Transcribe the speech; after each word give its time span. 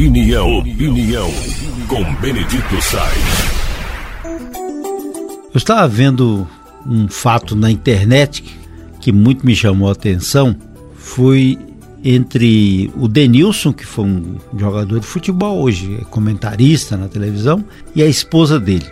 Opinião, 0.00 0.60
opinião, 0.60 1.30
com 1.86 2.02
Benedito 2.22 2.80
Sainz. 2.80 3.50
Eu 4.24 5.58
estava 5.58 5.86
vendo 5.86 6.48
um 6.86 7.06
fato 7.06 7.54
na 7.54 7.70
internet 7.70 8.42
que 8.98 9.12
muito 9.12 9.44
me 9.44 9.54
chamou 9.54 9.90
a 9.90 9.92
atenção. 9.92 10.56
Foi 10.94 11.58
entre 12.02 12.90
o 12.96 13.06
Denilson, 13.06 13.74
que 13.74 13.84
foi 13.84 14.06
um 14.06 14.36
jogador 14.56 15.00
de 15.00 15.06
futebol, 15.06 15.60
hoje 15.60 15.98
é 16.00 16.04
comentarista 16.04 16.96
na 16.96 17.06
televisão, 17.06 17.62
e 17.94 18.02
a 18.02 18.06
esposa 18.06 18.58
dele. 18.58 18.86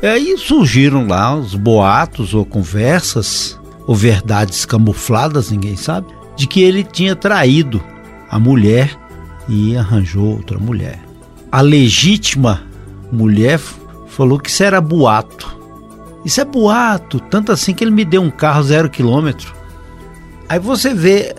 E 0.00 0.06
aí 0.06 0.38
surgiram 0.38 1.08
lá 1.08 1.34
os 1.34 1.56
boatos 1.56 2.34
ou 2.34 2.46
conversas, 2.46 3.58
ou 3.84 3.96
verdades 3.96 4.64
camufladas, 4.64 5.50
ninguém 5.50 5.74
sabe, 5.74 6.06
de 6.36 6.46
que 6.46 6.62
ele 6.62 6.84
tinha 6.84 7.16
traído 7.16 7.82
a 8.30 8.38
mulher 8.38 9.01
e 9.48 9.76
arranjou 9.76 10.36
outra 10.36 10.58
mulher. 10.58 10.98
A 11.50 11.60
legítima 11.60 12.62
mulher 13.10 13.60
falou 14.08 14.38
que 14.38 14.48
isso 14.48 14.62
era 14.62 14.80
boato. 14.80 15.56
Isso 16.24 16.40
é 16.40 16.44
boato, 16.44 17.18
tanto 17.18 17.52
assim 17.52 17.74
que 17.74 17.82
ele 17.82 17.90
me 17.90 18.04
deu 18.04 18.22
um 18.22 18.30
carro 18.30 18.62
zero 18.62 18.88
quilômetro. 18.88 19.54
Aí 20.48 20.58
você 20.58 20.94
vê 20.94 21.34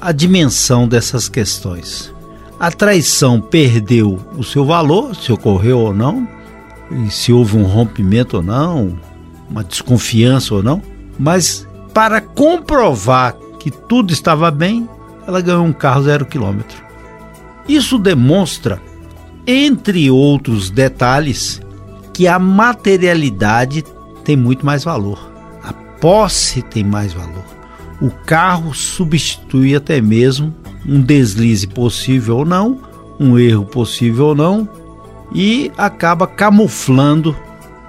a 0.00 0.12
dimensão 0.12 0.86
dessas 0.86 1.28
questões. 1.28 2.12
A 2.58 2.70
traição 2.70 3.40
perdeu 3.40 4.18
o 4.36 4.42
seu 4.42 4.64
valor, 4.64 5.14
se 5.14 5.32
ocorreu 5.32 5.78
ou 5.78 5.94
não, 5.94 6.28
e 6.90 7.10
se 7.10 7.32
houve 7.32 7.56
um 7.56 7.64
rompimento 7.64 8.36
ou 8.36 8.42
não, 8.42 8.98
uma 9.50 9.64
desconfiança 9.64 10.54
ou 10.54 10.62
não, 10.62 10.82
mas 11.18 11.66
para 11.92 12.20
comprovar 12.20 13.34
que 13.58 13.70
tudo 13.70 14.12
estava 14.12 14.50
bem, 14.50 14.88
ela 15.26 15.40
ganhou 15.40 15.64
um 15.64 15.72
carro 15.72 16.02
zero 16.04 16.24
quilômetro. 16.24 16.85
Isso 17.68 17.98
demonstra, 17.98 18.80
entre 19.46 20.10
outros 20.10 20.70
detalhes, 20.70 21.60
que 22.12 22.26
a 22.26 22.38
materialidade 22.38 23.84
tem 24.24 24.36
muito 24.36 24.64
mais 24.64 24.84
valor. 24.84 25.30
A 25.62 25.72
posse 25.72 26.62
tem 26.62 26.84
mais 26.84 27.12
valor. 27.12 27.44
O 28.00 28.10
carro 28.10 28.74
substitui 28.74 29.74
até 29.74 30.00
mesmo 30.00 30.54
um 30.86 31.00
deslize 31.00 31.66
possível 31.66 32.38
ou 32.38 32.44
não, 32.44 32.80
um 33.18 33.38
erro 33.38 33.64
possível 33.64 34.26
ou 34.26 34.34
não, 34.34 34.68
e 35.34 35.72
acaba 35.76 36.26
camuflando 36.26 37.34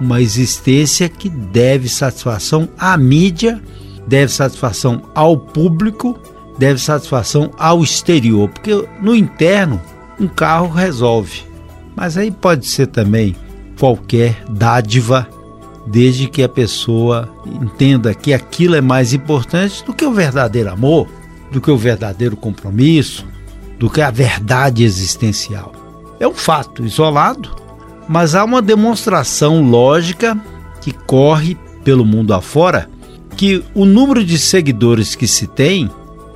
uma 0.00 0.20
existência 0.20 1.08
que 1.08 1.28
deve 1.28 1.88
satisfação 1.88 2.68
à 2.78 2.96
mídia, 2.96 3.60
deve 4.06 4.32
satisfação 4.32 5.02
ao 5.14 5.36
público 5.36 6.18
deve 6.58 6.80
satisfação 6.80 7.50
ao 7.56 7.82
exterior, 7.82 8.48
porque 8.48 8.86
no 9.00 9.14
interno 9.14 9.80
um 10.18 10.26
carro 10.26 10.68
resolve. 10.68 11.42
Mas 11.94 12.16
aí 12.16 12.30
pode 12.30 12.66
ser 12.66 12.88
também 12.88 13.34
qualquer 13.78 14.44
dádiva, 14.50 15.28
desde 15.86 16.28
que 16.28 16.42
a 16.42 16.48
pessoa 16.48 17.32
entenda 17.46 18.12
que 18.12 18.34
aquilo 18.34 18.74
é 18.74 18.80
mais 18.80 19.14
importante 19.14 19.84
do 19.84 19.94
que 19.94 20.04
o 20.04 20.12
verdadeiro 20.12 20.70
amor, 20.70 21.08
do 21.50 21.60
que 21.60 21.70
o 21.70 21.76
verdadeiro 21.76 22.36
compromisso, 22.36 23.24
do 23.78 23.88
que 23.88 24.02
a 24.02 24.10
verdade 24.10 24.84
existencial. 24.84 25.72
É 26.20 26.26
um 26.26 26.34
fato 26.34 26.84
isolado, 26.84 27.54
mas 28.08 28.34
há 28.34 28.44
uma 28.44 28.60
demonstração 28.60 29.62
lógica 29.62 30.38
que 30.80 30.92
corre 30.92 31.56
pelo 31.84 32.04
mundo 32.04 32.34
afora 32.34 32.88
que 33.36 33.62
o 33.72 33.84
número 33.84 34.24
de 34.24 34.36
seguidores 34.36 35.14
que 35.14 35.26
se 35.26 35.46
tem 35.46 35.88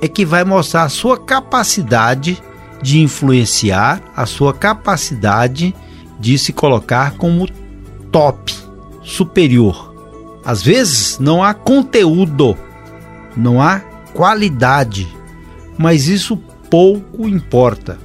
é 0.03 0.07
que 0.09 0.25
vai 0.25 0.43
mostrar 0.43 0.83
a 0.83 0.89
sua 0.89 1.17
capacidade 1.17 2.37
de 2.81 2.99
influenciar, 2.99 4.03
a 4.13 4.25
sua 4.25 4.53
capacidade 4.53 5.73
de 6.19 6.37
se 6.37 6.51
colocar 6.51 7.11
como 7.11 7.47
top, 8.11 8.53
superior. 9.01 9.93
Às 10.43 10.61
vezes 10.61 11.19
não 11.19 11.41
há 11.41 11.53
conteúdo, 11.53 12.57
não 13.33 13.61
há 13.61 13.79
qualidade, 14.13 15.07
mas 15.77 16.09
isso 16.09 16.35
pouco 16.69 17.25
importa. 17.25 17.97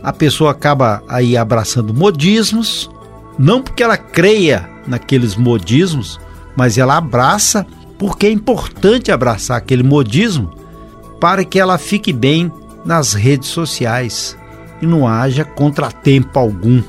A 0.00 0.12
pessoa 0.12 0.52
acaba 0.52 1.02
aí 1.08 1.36
abraçando 1.36 1.92
modismos, 1.92 2.88
não 3.36 3.60
porque 3.60 3.82
ela 3.82 3.96
creia 3.96 4.70
naqueles 4.86 5.34
modismos, 5.34 6.20
mas 6.54 6.78
ela 6.78 6.96
abraça 6.96 7.66
porque 7.98 8.26
é 8.26 8.30
importante 8.30 9.10
abraçar 9.10 9.56
aquele 9.56 9.82
modismo 9.82 10.61
para 11.22 11.44
que 11.44 11.60
ela 11.60 11.78
fique 11.78 12.12
bem 12.12 12.50
nas 12.84 13.12
redes 13.12 13.48
sociais 13.48 14.36
e 14.82 14.86
não 14.86 15.06
haja 15.06 15.44
contratempo 15.44 16.36
algum. 16.36 16.82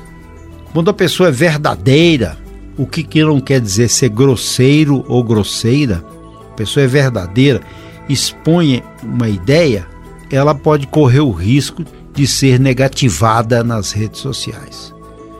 Quando 0.72 0.90
a 0.90 0.92
pessoa 0.92 1.28
é 1.28 1.32
verdadeira, 1.32 2.36
o 2.76 2.84
que, 2.84 3.04
que 3.04 3.22
não 3.22 3.40
quer 3.40 3.60
dizer 3.60 3.88
ser 3.88 4.08
grosseiro 4.08 5.04
ou 5.06 5.22
grosseira, 5.22 6.04
a 6.50 6.54
pessoa 6.54 6.82
é 6.82 6.88
verdadeira, 6.88 7.60
expõe 8.08 8.82
uma 9.04 9.28
ideia, 9.28 9.86
ela 10.28 10.52
pode 10.52 10.88
correr 10.88 11.20
o 11.20 11.30
risco 11.30 11.84
de 12.12 12.26
ser 12.26 12.58
negativada 12.58 13.62
nas 13.62 13.92
redes 13.92 14.18
sociais. 14.18 14.92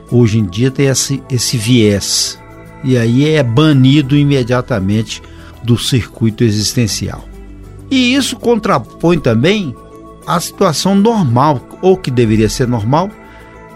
Hoje 0.09 0.38
em 0.38 0.44
dia 0.44 0.71
tem 0.71 0.87
esse, 0.87 1.21
esse 1.28 1.59
viés, 1.59 2.38
e 2.84 2.97
aí 2.97 3.28
é 3.28 3.43
banido 3.43 4.16
imediatamente 4.16 5.21
do 5.65 5.76
circuito 5.76 6.44
existencial. 6.44 7.33
E 7.90 8.14
isso 8.14 8.36
contrapõe 8.36 9.18
também 9.18 9.74
a 10.26 10.40
situação 10.40 10.94
normal, 10.94 11.60
ou 11.82 11.96
que 11.96 12.10
deveria 12.10 12.48
ser 12.48 12.66
normal, 12.66 13.10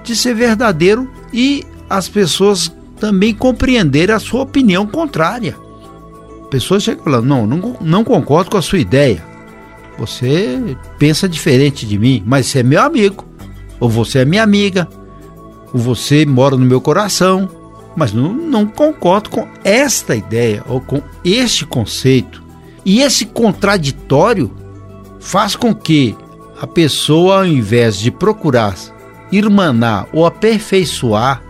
de 0.02 0.16
ser 0.16 0.34
verdadeiro 0.34 1.08
e 1.32 1.64
as 1.88 2.08
pessoas 2.08 2.72
também 2.98 3.34
compreenderem 3.34 4.14
a 4.14 4.18
sua 4.18 4.42
opinião 4.42 4.86
contrária. 4.86 5.56
Pessoas 6.50 6.82
chegam 6.82 7.04
falando, 7.04 7.26
não, 7.26 7.46
não, 7.46 7.76
não 7.80 8.04
concordo 8.04 8.50
com 8.50 8.56
a 8.56 8.62
sua 8.62 8.78
ideia. 8.78 9.22
Você 9.98 10.76
pensa 10.98 11.28
diferente 11.28 11.84
de 11.84 11.98
mim, 11.98 12.22
mas 12.24 12.46
você 12.46 12.60
é 12.60 12.62
meu 12.62 12.80
amigo. 12.80 13.24
Ou 13.80 13.88
você 13.88 14.20
é 14.20 14.24
minha 14.24 14.42
amiga. 14.42 14.88
Ou 15.72 15.80
você 15.80 16.24
mora 16.24 16.56
no 16.56 16.64
meu 16.64 16.80
coração. 16.80 17.48
Mas 17.94 18.12
não, 18.12 18.32
não 18.32 18.66
concordo 18.66 19.28
com 19.28 19.46
esta 19.64 20.14
ideia 20.14 20.62
ou 20.68 20.80
com 20.80 21.02
este 21.24 21.66
conceito. 21.66 22.42
E 22.84 23.00
esse 23.00 23.26
contraditório 23.26 24.50
faz 25.20 25.56
com 25.56 25.74
que 25.74 26.16
a 26.60 26.66
pessoa, 26.66 27.38
ao 27.38 27.46
invés 27.46 27.98
de 27.98 28.10
procurar 28.10 28.74
irmanar 29.30 30.08
ou 30.12 30.26
aperfeiçoar 30.26 31.42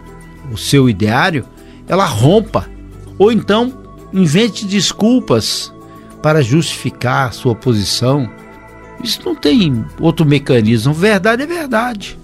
o 0.52 0.56
seu 0.56 0.88
ideário, 0.88 1.44
ela 1.86 2.04
rompa 2.04 2.68
ou 3.18 3.32
então 3.32 3.72
invente 4.12 4.66
desculpas 4.66 5.72
para 6.22 6.42
justificar 6.42 7.32
sua 7.32 7.54
posição. 7.54 8.28
Isso 9.02 9.20
não 9.24 9.34
tem 9.34 9.84
outro 10.00 10.26
mecanismo. 10.26 10.92
Verdade 10.92 11.42
é 11.42 11.46
verdade. 11.46 12.18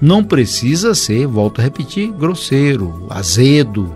Não 0.00 0.24
precisa 0.24 0.94
ser, 0.94 1.26
volto 1.26 1.60
a 1.60 1.64
repetir, 1.64 2.10
grosseiro, 2.12 3.06
azedo, 3.10 3.94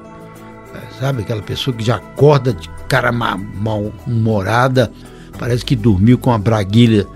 sabe? 0.98 1.22
Aquela 1.22 1.42
pessoa 1.42 1.76
que 1.76 1.84
já 1.84 1.96
acorda 1.96 2.52
de 2.52 2.68
cara 2.88 3.12
mal-humorada, 3.12 4.92
parece 5.38 5.64
que 5.64 5.76
dormiu 5.76 6.18
com 6.18 6.32
a 6.32 6.38
braguilha 6.38 7.06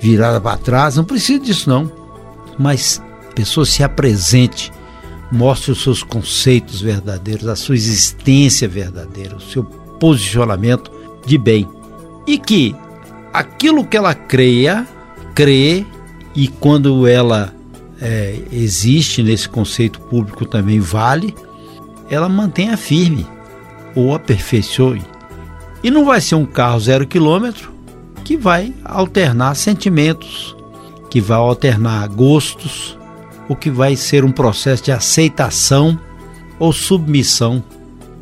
virada 0.00 0.40
para 0.40 0.56
trás. 0.56 0.96
Não 0.96 1.04
precisa 1.04 1.38
disso, 1.38 1.68
não. 1.68 1.90
Mas 2.58 3.02
a 3.30 3.34
pessoa 3.34 3.64
se 3.64 3.82
apresente, 3.82 4.72
mostre 5.30 5.72
os 5.72 5.82
seus 5.82 6.02
conceitos 6.02 6.80
verdadeiros, 6.80 7.46
a 7.46 7.56
sua 7.56 7.74
existência 7.74 8.68
verdadeira, 8.68 9.36
o 9.36 9.40
seu 9.40 9.64
posicionamento 9.64 10.90
de 11.24 11.38
bem. 11.38 11.68
E 12.26 12.38
que 12.38 12.74
aquilo 13.32 13.84
que 13.84 13.96
ela 13.96 14.14
creia, 14.14 14.86
crê, 15.34 15.86
e 16.34 16.48
quando 16.48 17.06
ela 17.06 17.52
é, 18.00 18.40
existe 18.52 19.22
nesse 19.22 19.48
conceito 19.48 20.00
público 20.00 20.44
também 20.44 20.80
vale, 20.80 21.34
ela 22.10 22.28
mantenha 22.28 22.76
firme 22.76 23.26
ou 23.94 24.14
aperfeiçoe. 24.14 25.02
E 25.82 25.90
não 25.90 26.04
vai 26.04 26.20
ser 26.20 26.34
um 26.34 26.44
carro 26.44 26.80
zero 26.80 27.06
quilômetro 27.06 27.72
que 28.24 28.36
vai 28.36 28.74
alternar 28.84 29.54
sentimentos, 29.54 30.54
que 31.08 31.20
vai 31.20 31.38
alternar 31.38 32.06
gostos, 32.08 32.98
ou 33.48 33.56
que 33.56 33.70
vai 33.70 33.96
ser 33.96 34.24
um 34.24 34.30
processo 34.30 34.84
de 34.84 34.92
aceitação 34.92 35.98
ou 36.58 36.72
submissão, 36.72 37.64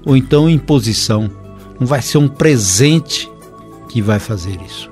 ou 0.06 0.16
então 0.16 0.48
imposição. 0.48 1.30
Não 1.78 1.86
vai 1.86 2.00
ser 2.00 2.18
um 2.18 2.28
presente 2.28 3.30
que 3.88 4.00
vai 4.00 4.18
fazer 4.18 4.58
isso. 4.64 4.88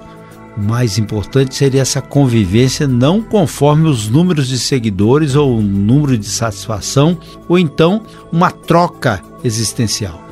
Mais 0.57 0.97
importante 0.97 1.55
seria 1.55 1.83
essa 1.83 2.01
convivência 2.01 2.89
não 2.89 3.21
conforme 3.21 3.89
os 3.89 4.09
números 4.09 4.49
de 4.49 4.59
seguidores 4.59 5.35
ou 5.35 5.59
o 5.59 5.63
número 5.63 6.17
de 6.17 6.27
satisfação, 6.27 7.19
ou 7.47 7.59
então 7.59 8.03
uma 8.33 8.51
troca 8.51 9.23
existencial. 9.45 10.23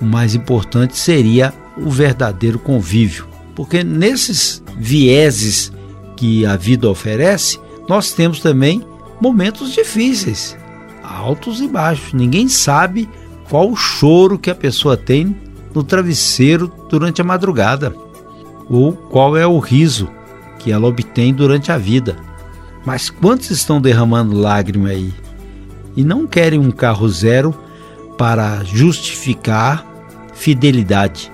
O 0.00 0.04
mais 0.04 0.34
importante 0.34 0.98
seria 0.98 1.54
o 1.78 1.88
verdadeiro 1.88 2.58
convívio, 2.58 3.26
porque 3.54 3.82
nesses 3.82 4.62
vieses 4.76 5.72
que 6.14 6.44
a 6.44 6.56
vida 6.56 6.88
oferece, 6.88 7.58
nós 7.88 8.12
temos 8.12 8.40
também 8.40 8.84
momentos 9.20 9.72
difíceis, 9.72 10.56
altos 11.02 11.60
e 11.60 11.68
baixos. 11.68 12.12
Ninguém 12.12 12.48
sabe 12.48 13.08
qual 13.48 13.70
o 13.70 13.76
choro 13.76 14.38
que 14.38 14.50
a 14.50 14.54
pessoa 14.54 14.96
tem 14.96 15.34
no 15.74 15.82
travesseiro 15.82 16.70
durante 16.88 17.20
a 17.20 17.24
madrugada, 17.24 17.94
ou 18.70 18.92
qual 18.92 19.36
é 19.36 19.44
o 19.44 19.58
riso 19.58 20.08
que 20.60 20.70
ela 20.70 20.86
obtém 20.86 21.34
durante 21.34 21.72
a 21.72 21.76
vida. 21.76 22.16
Mas 22.86 23.10
quantos 23.10 23.50
estão 23.50 23.80
derramando 23.80 24.36
lágrima 24.36 24.90
aí 24.90 25.12
e 25.96 26.04
não 26.04 26.26
querem 26.26 26.60
um 26.60 26.70
carro 26.70 27.08
zero 27.08 27.52
para 28.16 28.62
justificar 28.62 29.84
fidelidade? 30.32 31.32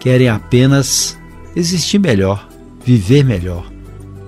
Querem 0.00 0.28
apenas 0.28 1.18
existir 1.54 1.98
melhor, 1.98 2.48
viver 2.84 3.22
melhor. 3.22 3.70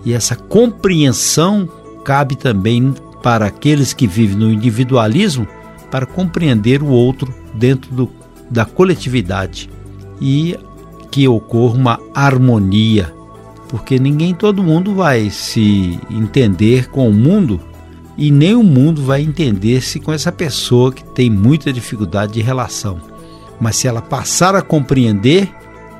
E 0.04 0.12
essa 0.12 0.36
compreensão 0.36 1.66
cabe 2.04 2.36
também 2.36 2.94
para 3.22 3.46
aqueles 3.46 3.94
que 3.94 4.06
vivem 4.06 4.36
no 4.36 4.52
individualismo 4.52 5.48
para 5.90 6.04
compreender 6.04 6.82
o 6.82 6.88
outro 6.88 7.34
dentro 7.54 7.92
do, 7.94 8.10
da 8.50 8.66
coletividade 8.66 9.70
e 10.20 10.58
que 11.14 11.28
ocorra 11.28 11.76
uma 11.76 12.00
harmonia, 12.12 13.14
porque 13.68 14.00
ninguém, 14.00 14.34
todo 14.34 14.64
mundo 14.64 14.96
vai 14.96 15.30
se 15.30 15.96
entender 16.10 16.90
com 16.90 17.08
o 17.08 17.12
mundo 17.12 17.60
e 18.18 18.32
nem 18.32 18.56
o 18.56 18.64
mundo 18.64 19.00
vai 19.00 19.22
entender-se 19.22 20.00
com 20.00 20.12
essa 20.12 20.32
pessoa 20.32 20.92
que 20.92 21.04
tem 21.04 21.30
muita 21.30 21.72
dificuldade 21.72 22.32
de 22.32 22.42
relação. 22.42 22.98
Mas 23.60 23.76
se 23.76 23.86
ela 23.86 24.02
passar 24.02 24.56
a 24.56 24.60
compreender 24.60 25.48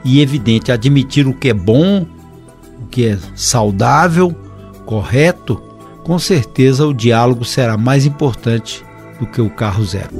e, 0.04 0.20
evidente, 0.20 0.72
admitir 0.72 1.28
o 1.28 1.32
que 1.32 1.50
é 1.50 1.54
bom, 1.54 2.04
o 2.82 2.86
que 2.88 3.06
é 3.06 3.18
saudável, 3.36 4.34
correto, 4.84 5.62
com 6.02 6.18
certeza 6.18 6.84
o 6.84 6.92
diálogo 6.92 7.44
será 7.44 7.76
mais 7.76 8.04
importante 8.04 8.84
do 9.20 9.28
que 9.28 9.40
o 9.40 9.48
carro 9.48 9.84
zero. 9.84 10.10